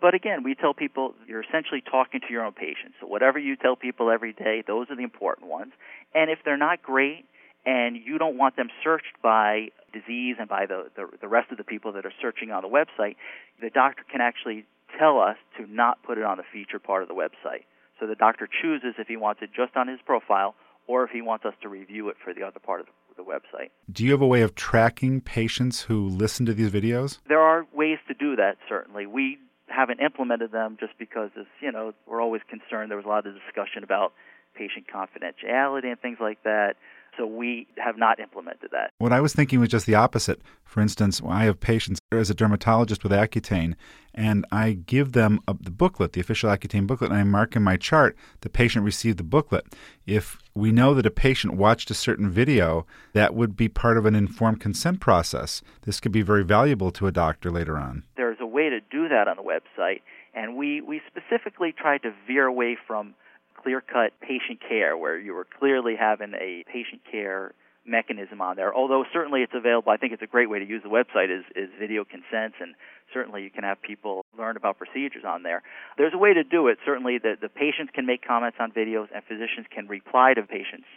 But 0.01 0.15
again, 0.15 0.43
we 0.43 0.55
tell 0.55 0.75
people 0.75 1.15
you're 1.29 1.43
essentially 1.43 1.81
talking 1.81 2.21
to 2.21 2.33
your 2.33 2.45
own 2.45 2.53
patients. 2.53 2.95
So 3.01 3.07
whatever 3.07 3.39
you 3.39 3.57
tell 3.57 3.77
people 3.77 4.11
every 4.11 4.33
day, 4.33 4.63
those 4.67 4.91
are 4.91 4.97
the 4.97 5.05
important 5.05 5.49
ones. 5.49 5.73
And 6.15 6.31
if 6.31 6.41
they're 6.45 6.57
not 6.57 6.83
great, 6.83 7.27
and 7.67 7.97
you 7.97 8.17
don't 8.17 8.39
want 8.39 8.57
them 8.57 8.69
searched 8.83 9.21
by 9.23 9.69
disease 9.93 10.37
and 10.39 10.49
by 10.49 10.67
the, 10.67 10.87
the, 10.95 11.09
the 11.21 11.29
rest 11.29 11.51
of 11.51 11.59
the 11.59 11.65
people 11.65 11.93
that 11.93 12.07
are 12.07 12.13
searching 12.23 12.53
on 12.53 12.63
the 12.63 12.69
website, 12.69 13.17
the 13.61 13.71
doctor 13.71 14.05
can 14.11 14.21
actually 14.21 14.65
tell 14.99 15.19
us 15.19 15.37
to 15.59 15.67
not 15.67 16.03
put 16.05 16.17
it 16.17 16.25
on 16.25 16.37
the 16.37 16.45
feature 16.53 16.79
part 16.79 17.03
of 17.03 17.09
the 17.09 17.15
website. 17.15 17.65
So 17.99 18.07
the 18.07 18.15
doctor 18.15 18.49
chooses 18.63 18.95
if 18.99 19.09
he 19.09 19.17
wants 19.17 19.43
it 19.43 19.51
just 19.55 19.77
on 19.77 19.89
his 19.89 19.99
profile 20.07 20.55
or 20.87 21.03
if 21.03 21.11
he 21.11 21.21
wants 21.23 21.45
us 21.45 21.55
to 21.63 21.69
review 21.69 22.09
it 22.09 22.17
for 22.23 22.33
the 22.33 22.45
other 22.45 22.61
part 22.61 22.81
of 22.81 22.87
the, 22.87 23.23
the 23.25 23.29
website. 23.29 23.71
Do 23.91 24.05
you 24.05 24.13
have 24.13 24.23
a 24.23 24.27
way 24.27 24.43
of 24.43 24.55
tracking 24.55 25.21
patients 25.21 25.83
who 25.83 26.09
listen 26.09 26.47
to 26.47 26.55
these 26.55 26.71
videos? 26.71 27.19
There 27.29 27.41
are 27.41 27.67
ways 27.75 27.99
to 28.07 28.15
do 28.15 28.37
that, 28.37 28.59
certainly. 28.69 29.07
We 29.07 29.39
haven't 29.69 30.01
implemented 30.01 30.53
them 30.53 30.77
just 30.79 30.93
because, 30.99 31.31
it's, 31.37 31.49
you 31.61 31.73
know, 31.73 31.93
we're 32.07 32.21
always 32.21 32.43
concerned. 32.49 32.91
There 32.91 32.97
was 32.97 33.07
a 33.07 33.09
lot 33.09 33.27
of 33.27 33.35
discussion 33.35 33.85
about 33.85 34.13
patient 34.55 34.87
confidentiality 34.93 35.87
and 35.87 36.01
things 36.01 36.19
like 36.21 36.43
that. 36.45 36.77
So 37.17 37.27
we 37.27 37.67
have 37.79 37.97
not 37.97 38.21
implemented 38.21 38.71
that. 38.73 38.91
What 38.99 39.13
I 39.13 39.23
was 39.23 39.33
thinking 39.33 39.59
was 39.59 39.71
just 39.71 39.87
the 39.87 39.95
opposite. 39.95 40.43
For 40.65 40.83
instance, 40.83 41.23
I 41.27 41.45
have 41.45 41.61
patients 41.61 41.99
as 42.13 42.29
a 42.29 42.35
dermatologist 42.35 43.03
with 43.03 43.13
Accutane, 43.13 43.75
and 44.15 44.45
I 44.53 44.73
give 44.73 45.13
them 45.13 45.41
a, 45.49 45.55
the 45.59 45.71
booklet, 45.71 46.13
the 46.13 46.21
official 46.21 46.51
Accutane 46.51 46.87
booklet, 46.87 47.11
and 47.11 47.19
I 47.19 47.25
mark 47.25 47.57
in 47.57 47.63
my 47.63 47.79
chart 47.79 48.19
the 48.43 48.51
patient 48.51 48.85
received 48.85 49.19
the 49.19 49.25
booklet. 49.25 49.65
If 50.05 50.37
we 50.55 50.73
know 50.73 50.93
that 50.93 51.07
a 51.07 51.11
patient 51.11 51.55
watched 51.55 51.91
a 51.91 51.95
certain 51.95 52.29
video, 52.29 52.87
that 53.15 53.35
would 53.35 53.57
be 53.57 53.69
part 53.69 53.97
of 53.97 54.05
an 54.05 54.15
informed 54.15 54.61
consent 54.61 55.01
process. 55.01 55.63
This 55.83 56.01
could 56.01 56.13
be 56.13 56.23
very 56.23 56.45
valuable 56.45 56.91
to 56.93 57.07
a 57.07 57.13
doctor 57.13 57.51
later 57.51 57.79
on. 57.79 58.05
There's 58.17 58.39
a 58.41 58.47
way 58.47 58.69
to 58.69 58.81
do 58.91 59.06
that 59.17 59.29
on 59.29 59.37
the 59.37 59.43
website, 59.43 60.03
and 60.35 60.57
we, 60.57 60.81
we 60.81 61.01
specifically 61.09 61.73
tried 61.73 62.03
to 62.03 62.13
veer 62.27 62.45
away 62.45 62.77
from 62.87 63.15
clear 63.57 63.81
cut 63.81 64.13
patient 64.21 64.61
care 64.61 64.97
where 64.97 65.19
you 65.19 65.33
were 65.33 65.47
clearly 65.59 65.97
having 65.99 66.35
a 66.35 66.63
patient 66.71 67.01
care 67.11 67.55
mechanism 67.87 68.41
on 68.41 68.57
there. 68.57 68.75
Although 68.75 69.05
certainly 69.13 69.41
it's 69.43 69.55
available. 69.55 69.91
I 69.91 69.97
think 69.97 70.13
it's 70.13 70.23
a 70.23 70.27
great 70.27 70.51
way 70.51 70.59
to 70.59 70.67
use 70.67 70.83
the 70.83 70.91
website 70.91 71.31
is, 71.31 71.45
is 71.55 71.71
video 71.79 72.05
consents 72.05 72.57
and 72.61 72.75
certainly 73.15 73.43
you 73.43 73.51
can 73.51 73.65
have 73.65 73.81
people 73.81 74.25
learn 74.37 74.57
about 74.57 74.77
procedures 74.77 75.25
on 75.27 75.43
there. 75.43 75.63
There's 75.97 76.13
a 76.13 76.19
way 76.19 76.35
to 76.35 76.45
do 76.45 76.69
it. 76.69 76.79
Certainly 76.85 77.19
the, 77.19 77.35
the 77.41 77.49
patients 77.49 77.93
can 77.95 78.05
make 78.05 78.27
comments 78.27 78.59
on 78.61 78.73
videos 78.73 79.07
and 79.15 79.23
physicians 79.25 79.67
can 79.73 79.87
reply 79.87 80.35
to 80.35 80.43
patients 80.43 80.89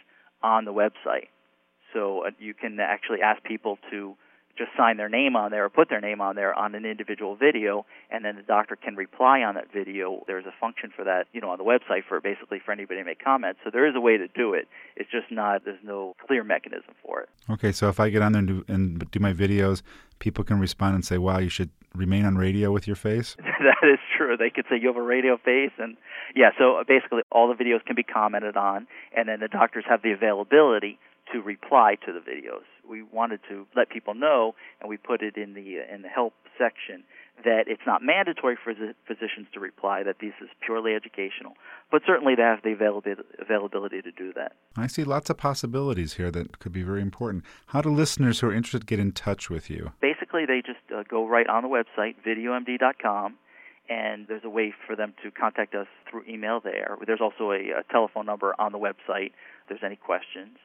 on 0.42 0.64
the 0.64 0.72
website. 0.72 1.28
So 1.94 2.26
uh, 2.26 2.30
you 2.38 2.54
can 2.54 2.78
actually 2.80 3.22
ask 3.22 3.42
people 3.42 3.78
to 3.90 4.16
just 4.60 4.76
sign 4.76 4.98
their 4.98 5.08
name 5.08 5.36
on 5.36 5.50
there 5.50 5.64
or 5.64 5.70
put 5.70 5.88
their 5.88 6.02
name 6.02 6.20
on 6.20 6.36
there 6.36 6.54
on 6.54 6.74
an 6.74 6.84
individual 6.84 7.34
video 7.34 7.86
and 8.10 8.22
then 8.22 8.36
the 8.36 8.42
doctor 8.42 8.76
can 8.76 8.94
reply 8.94 9.40
on 9.40 9.54
that 9.54 9.72
video. 9.72 10.22
There's 10.26 10.44
a 10.44 10.52
function 10.60 10.92
for 10.94 11.02
that 11.04 11.28
you 11.32 11.40
know 11.40 11.48
on 11.48 11.56
the 11.56 11.64
website 11.64 12.04
for 12.06 12.20
basically 12.20 12.60
for 12.62 12.72
anybody 12.72 13.00
to 13.00 13.04
make 13.04 13.24
comments. 13.24 13.60
So 13.64 13.70
there 13.72 13.88
is 13.88 13.94
a 13.96 14.00
way 14.00 14.18
to 14.18 14.28
do 14.28 14.52
it. 14.52 14.68
It's 14.96 15.10
just 15.10 15.30
not 15.30 15.64
there's 15.64 15.82
no 15.82 16.14
clear 16.26 16.44
mechanism 16.44 16.92
for 17.02 17.22
it. 17.22 17.30
Okay 17.48 17.72
so 17.72 17.88
if 17.88 17.98
i 17.98 18.10
get 18.10 18.20
on 18.20 18.32
there 18.32 18.40
and 18.40 18.48
do, 18.48 18.64
and 18.68 19.10
do 19.10 19.18
my 19.18 19.32
videos 19.32 19.80
people 20.18 20.44
can 20.44 20.60
respond 20.60 20.94
and 20.94 21.04
say 21.04 21.16
wow 21.16 21.38
you 21.38 21.48
should 21.48 21.70
remain 21.94 22.26
on 22.26 22.36
radio 22.36 22.70
with 22.70 22.86
your 22.86 22.96
face? 22.96 23.36
That 23.60 23.86
is 23.86 23.98
true. 24.16 24.38
They 24.38 24.48
could 24.48 24.64
say 24.70 24.78
you 24.80 24.88
have 24.88 24.96
a 24.96 25.02
radio 25.02 25.36
face 25.36 25.72
and 25.78 25.96
yeah 26.36 26.50
so 26.58 26.76
uh, 26.76 26.84
basically 26.84 27.22
all 27.32 27.48
the 27.48 27.62
videos 27.62 27.82
can 27.84 27.96
be 27.96 28.02
commented 28.02 28.56
on 28.56 28.86
and 29.16 29.28
then 29.28 29.40
the 29.40 29.48
doctors 29.48 29.84
have 29.88 30.02
the 30.02 30.12
availability 30.12 30.98
to 31.32 31.40
reply 31.40 31.96
to 32.06 32.12
the 32.12 32.20
videos. 32.20 32.64
We 32.90 33.02
wanted 33.02 33.40
to 33.48 33.66
let 33.76 33.88
people 33.88 34.14
know, 34.14 34.54
and 34.80 34.90
we 34.90 34.96
put 34.96 35.22
it 35.22 35.36
in 35.36 35.54
the 35.54 35.78
in 35.92 36.02
the 36.02 36.08
help 36.08 36.34
section 36.58 37.04
that 37.44 37.64
it's 37.68 37.82
not 37.86 38.02
mandatory 38.02 38.56
for 38.62 38.74
physicians 39.06 39.46
to 39.54 39.60
reply. 39.60 40.02
That 40.02 40.16
this 40.20 40.34
is 40.42 40.48
purely 40.64 40.94
educational, 40.94 41.54
but 41.90 42.02
certainly 42.06 42.34
they 42.34 42.42
have 42.42 42.62
the 42.62 42.72
availability 42.72 43.22
availability 43.40 44.02
to 44.02 44.10
do 44.10 44.32
that. 44.34 44.52
I 44.76 44.88
see 44.88 45.04
lots 45.04 45.30
of 45.30 45.38
possibilities 45.38 46.14
here 46.14 46.30
that 46.32 46.58
could 46.58 46.72
be 46.72 46.82
very 46.82 47.00
important. 47.00 47.44
How 47.68 47.80
do 47.80 47.90
listeners 47.90 48.40
who 48.40 48.48
are 48.48 48.52
interested 48.52 48.86
get 48.86 48.98
in 48.98 49.12
touch 49.12 49.48
with 49.48 49.70
you? 49.70 49.92
Basically, 50.00 50.44
they 50.44 50.60
just 50.60 50.80
uh, 50.94 51.04
go 51.08 51.26
right 51.26 51.46
on 51.46 51.62
the 51.62 51.68
website 51.68 52.16
videomd.com 52.26 53.38
and 53.88 54.28
there's 54.28 54.44
a 54.44 54.50
way 54.50 54.72
for 54.86 54.94
them 54.94 55.14
to 55.22 55.30
contact 55.30 55.74
us 55.74 55.88
through 56.08 56.24
email 56.28 56.60
there. 56.60 56.96
There's 57.06 57.20
also 57.20 57.50
a, 57.50 57.80
a 57.80 57.82
telephone 57.90 58.26
number 58.26 58.54
on 58.58 58.72
the 58.72 58.78
website 58.78 59.32
if 59.32 59.68
there's 59.68 59.80
any 59.84 59.96
questions 59.96 60.58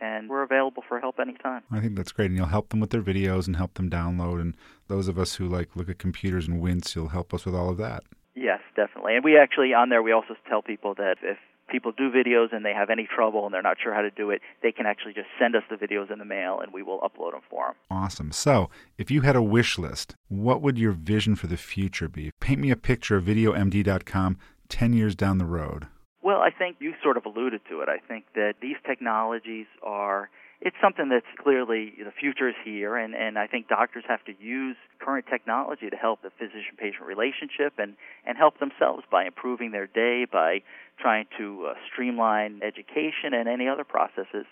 and 0.00 0.28
we're 0.28 0.42
available 0.42 0.82
for 0.88 1.00
help 1.00 1.18
anytime. 1.20 1.62
I 1.70 1.80
think 1.80 1.96
that's 1.96 2.12
great, 2.12 2.26
and 2.26 2.36
you'll 2.36 2.46
help 2.46 2.70
them 2.70 2.80
with 2.80 2.90
their 2.90 3.02
videos 3.02 3.46
and 3.46 3.56
help 3.56 3.74
them 3.74 3.90
download. 3.90 4.40
And 4.40 4.56
those 4.88 5.08
of 5.08 5.18
us 5.18 5.36
who 5.36 5.48
like 5.48 5.74
look 5.76 5.88
at 5.88 5.98
computers 5.98 6.48
and 6.48 6.60
wince, 6.60 6.94
you'll 6.94 7.08
help 7.08 7.32
us 7.32 7.44
with 7.44 7.54
all 7.54 7.70
of 7.70 7.78
that. 7.78 8.04
Yes, 8.34 8.60
definitely. 8.76 9.16
And 9.16 9.24
we 9.24 9.38
actually 9.38 9.74
on 9.74 9.90
there 9.90 10.02
we 10.02 10.12
also 10.12 10.34
tell 10.48 10.62
people 10.62 10.94
that 10.94 11.16
if 11.22 11.36
people 11.68 11.92
do 11.92 12.10
videos 12.10 12.52
and 12.52 12.64
they 12.64 12.72
have 12.72 12.90
any 12.90 13.08
trouble 13.14 13.44
and 13.44 13.54
they're 13.54 13.62
not 13.62 13.78
sure 13.82 13.94
how 13.94 14.02
to 14.02 14.10
do 14.10 14.30
it, 14.30 14.40
they 14.62 14.72
can 14.72 14.86
actually 14.86 15.14
just 15.14 15.28
send 15.38 15.56
us 15.56 15.62
the 15.70 15.76
videos 15.76 16.10
in 16.10 16.18
the 16.18 16.24
mail 16.24 16.60
and 16.60 16.72
we 16.72 16.82
will 16.82 17.00
upload 17.00 17.32
them 17.32 17.40
for 17.48 17.66
them. 17.66 17.74
Awesome. 17.90 18.32
So, 18.32 18.70
if 18.98 19.10
you 19.10 19.22
had 19.22 19.36
a 19.36 19.42
wish 19.42 19.78
list, 19.78 20.14
what 20.28 20.60
would 20.62 20.78
your 20.78 20.92
vision 20.92 21.34
for 21.34 21.46
the 21.46 21.56
future 21.56 22.08
be? 22.08 22.30
Paint 22.40 22.60
me 22.60 22.70
a 22.70 22.76
picture 22.76 23.16
of 23.16 23.24
videomd.com 23.24 24.38
10 24.68 24.92
years 24.92 25.14
down 25.14 25.38
the 25.38 25.44
road. 25.44 25.86
Well, 26.22 26.40
I 26.40 26.50
think 26.50 26.76
you 26.78 26.94
sort 27.02 27.16
of 27.16 27.26
alluded 27.26 27.62
to 27.68 27.80
it. 27.80 27.88
I 27.88 27.98
think 27.98 28.24
that 28.34 28.54
these 28.62 28.76
technologies 28.86 29.66
are 29.82 30.30
it's 30.64 30.76
something 30.80 31.08
that's 31.08 31.26
clearly 31.42 31.92
the 31.98 32.12
future 32.12 32.48
is 32.48 32.54
here 32.64 32.96
and, 32.96 33.16
and 33.16 33.36
I 33.36 33.48
think 33.48 33.66
doctors 33.66 34.04
have 34.06 34.24
to 34.26 34.32
use 34.40 34.76
current 35.00 35.26
technology 35.28 35.90
to 35.90 35.96
help 35.96 36.22
the 36.22 36.30
physician 36.30 36.78
patient 36.78 37.02
relationship 37.02 37.74
and, 37.78 37.96
and 38.24 38.38
help 38.38 38.60
themselves 38.60 39.02
by 39.10 39.24
improving 39.24 39.72
their 39.72 39.88
day, 39.88 40.24
by 40.30 40.62
trying 41.00 41.26
to 41.36 41.66
uh, 41.70 41.74
streamline 41.92 42.60
education 42.62 43.34
and 43.34 43.48
any 43.48 43.66
other 43.66 43.82
processes. 43.82 44.46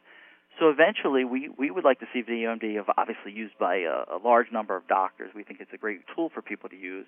So 0.58 0.68
eventually, 0.68 1.24
we, 1.24 1.48
we 1.48 1.70
would 1.70 1.84
like 1.84 2.00
to 2.00 2.06
see 2.12 2.24
VideoMD 2.24 2.82
obviously 2.98 3.30
used 3.30 3.56
by 3.60 3.76
a, 3.76 4.02
a 4.10 4.18
large 4.22 4.50
number 4.52 4.74
of 4.76 4.88
doctors. 4.88 5.30
We 5.32 5.44
think 5.44 5.60
it's 5.60 5.72
a 5.72 5.78
great 5.78 6.00
tool 6.14 6.28
for 6.34 6.42
people 6.42 6.68
to 6.70 6.76
use. 6.76 7.06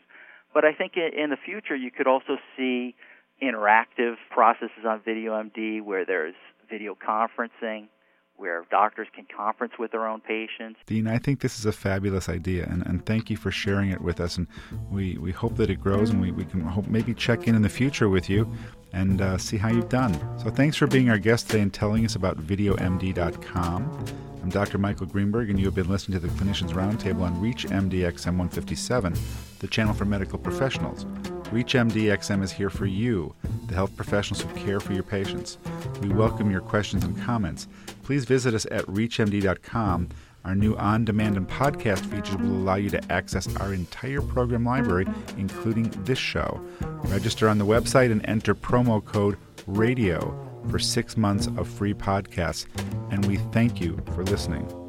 But 0.54 0.64
I 0.64 0.72
think 0.72 0.92
in, 0.96 1.10
in 1.18 1.30
the 1.30 1.36
future, 1.36 1.74
you 1.74 1.90
could 1.90 2.06
also 2.06 2.38
see 2.56 2.94
interactive 3.42 4.16
processes 4.30 4.84
on 4.86 5.00
VideoMD 5.00 5.82
where 5.82 6.04
there's 6.04 6.34
video 6.70 6.96
conferencing, 6.96 7.88
where 8.36 8.64
doctors 8.70 9.08
can 9.14 9.26
conference 9.36 9.74
with 9.78 9.92
their 9.92 10.06
own 10.06 10.20
patients. 10.20 10.78
Dean, 10.86 11.06
I 11.06 11.18
think 11.18 11.40
this 11.40 11.58
is 11.58 11.66
a 11.66 11.72
fabulous 11.72 12.28
idea, 12.28 12.66
and, 12.70 12.84
and 12.86 13.04
thank 13.04 13.30
you 13.30 13.36
for 13.36 13.50
sharing 13.50 13.90
it 13.90 14.00
with 14.00 14.20
us. 14.20 14.36
And 14.36 14.46
we, 14.90 15.18
we 15.18 15.32
hope 15.32 15.56
that 15.56 15.70
it 15.70 15.80
grows, 15.80 16.10
and 16.10 16.20
we, 16.20 16.30
we 16.30 16.44
can 16.44 16.60
hope 16.60 16.86
maybe 16.88 17.14
check 17.14 17.46
in 17.46 17.54
in 17.54 17.62
the 17.62 17.68
future 17.68 18.08
with 18.08 18.30
you 18.30 18.50
and 18.92 19.20
uh, 19.20 19.38
see 19.38 19.56
how 19.56 19.68
you've 19.68 19.88
done. 19.88 20.14
So 20.38 20.50
thanks 20.50 20.76
for 20.76 20.86
being 20.86 21.10
our 21.10 21.18
guest 21.18 21.48
today 21.48 21.62
and 21.62 21.72
telling 21.72 22.04
us 22.04 22.14
about 22.14 22.38
VideoMD.com. 22.38 24.04
I'm 24.42 24.50
Dr. 24.50 24.78
Michael 24.78 25.06
Greenberg, 25.06 25.50
and 25.50 25.58
you 25.58 25.66
have 25.66 25.74
been 25.74 25.88
listening 25.88 26.20
to 26.20 26.26
the 26.26 26.32
Clinicians 26.34 26.72
Roundtable 26.72 27.22
on 27.22 27.36
ReachMD 27.36 27.92
XM 27.92 28.36
157, 28.38 29.14
the 29.60 29.68
channel 29.68 29.94
for 29.94 30.04
medical 30.04 30.38
professionals. 30.38 31.06
ReachMD 31.52 32.04
XM 32.04 32.42
is 32.42 32.50
here 32.50 32.70
for 32.70 32.86
you, 32.86 33.34
the 33.66 33.74
health 33.74 33.94
professionals 33.94 34.42
who 34.42 34.48
care 34.64 34.80
for 34.80 34.94
your 34.94 35.02
patients. 35.02 35.58
We 36.00 36.08
welcome 36.08 36.50
your 36.50 36.62
questions 36.62 37.04
and 37.04 37.20
comments. 37.20 37.68
Please 38.04 38.24
visit 38.24 38.54
us 38.54 38.64
at 38.70 38.86
reachmd.com. 38.86 40.08
Our 40.46 40.54
new 40.54 40.74
on 40.76 41.04
demand 41.04 41.36
and 41.36 41.46
podcast 41.46 42.06
features 42.06 42.36
will 42.36 42.56
allow 42.56 42.76
you 42.76 42.88
to 42.88 43.12
access 43.12 43.54
our 43.56 43.74
entire 43.74 44.22
program 44.22 44.64
library, 44.64 45.06
including 45.36 45.90
this 46.04 46.18
show. 46.18 46.58
Register 46.80 47.50
on 47.50 47.58
the 47.58 47.66
website 47.66 48.10
and 48.10 48.26
enter 48.26 48.54
promo 48.54 49.04
code 49.04 49.36
RADIO 49.66 50.34
for 50.70 50.78
six 50.78 51.18
months 51.18 51.48
of 51.58 51.68
free 51.68 51.92
podcasts. 51.92 52.64
And 53.10 53.26
we 53.26 53.36
thank 53.36 53.78
you 53.78 54.02
for 54.14 54.24
listening. 54.24 54.81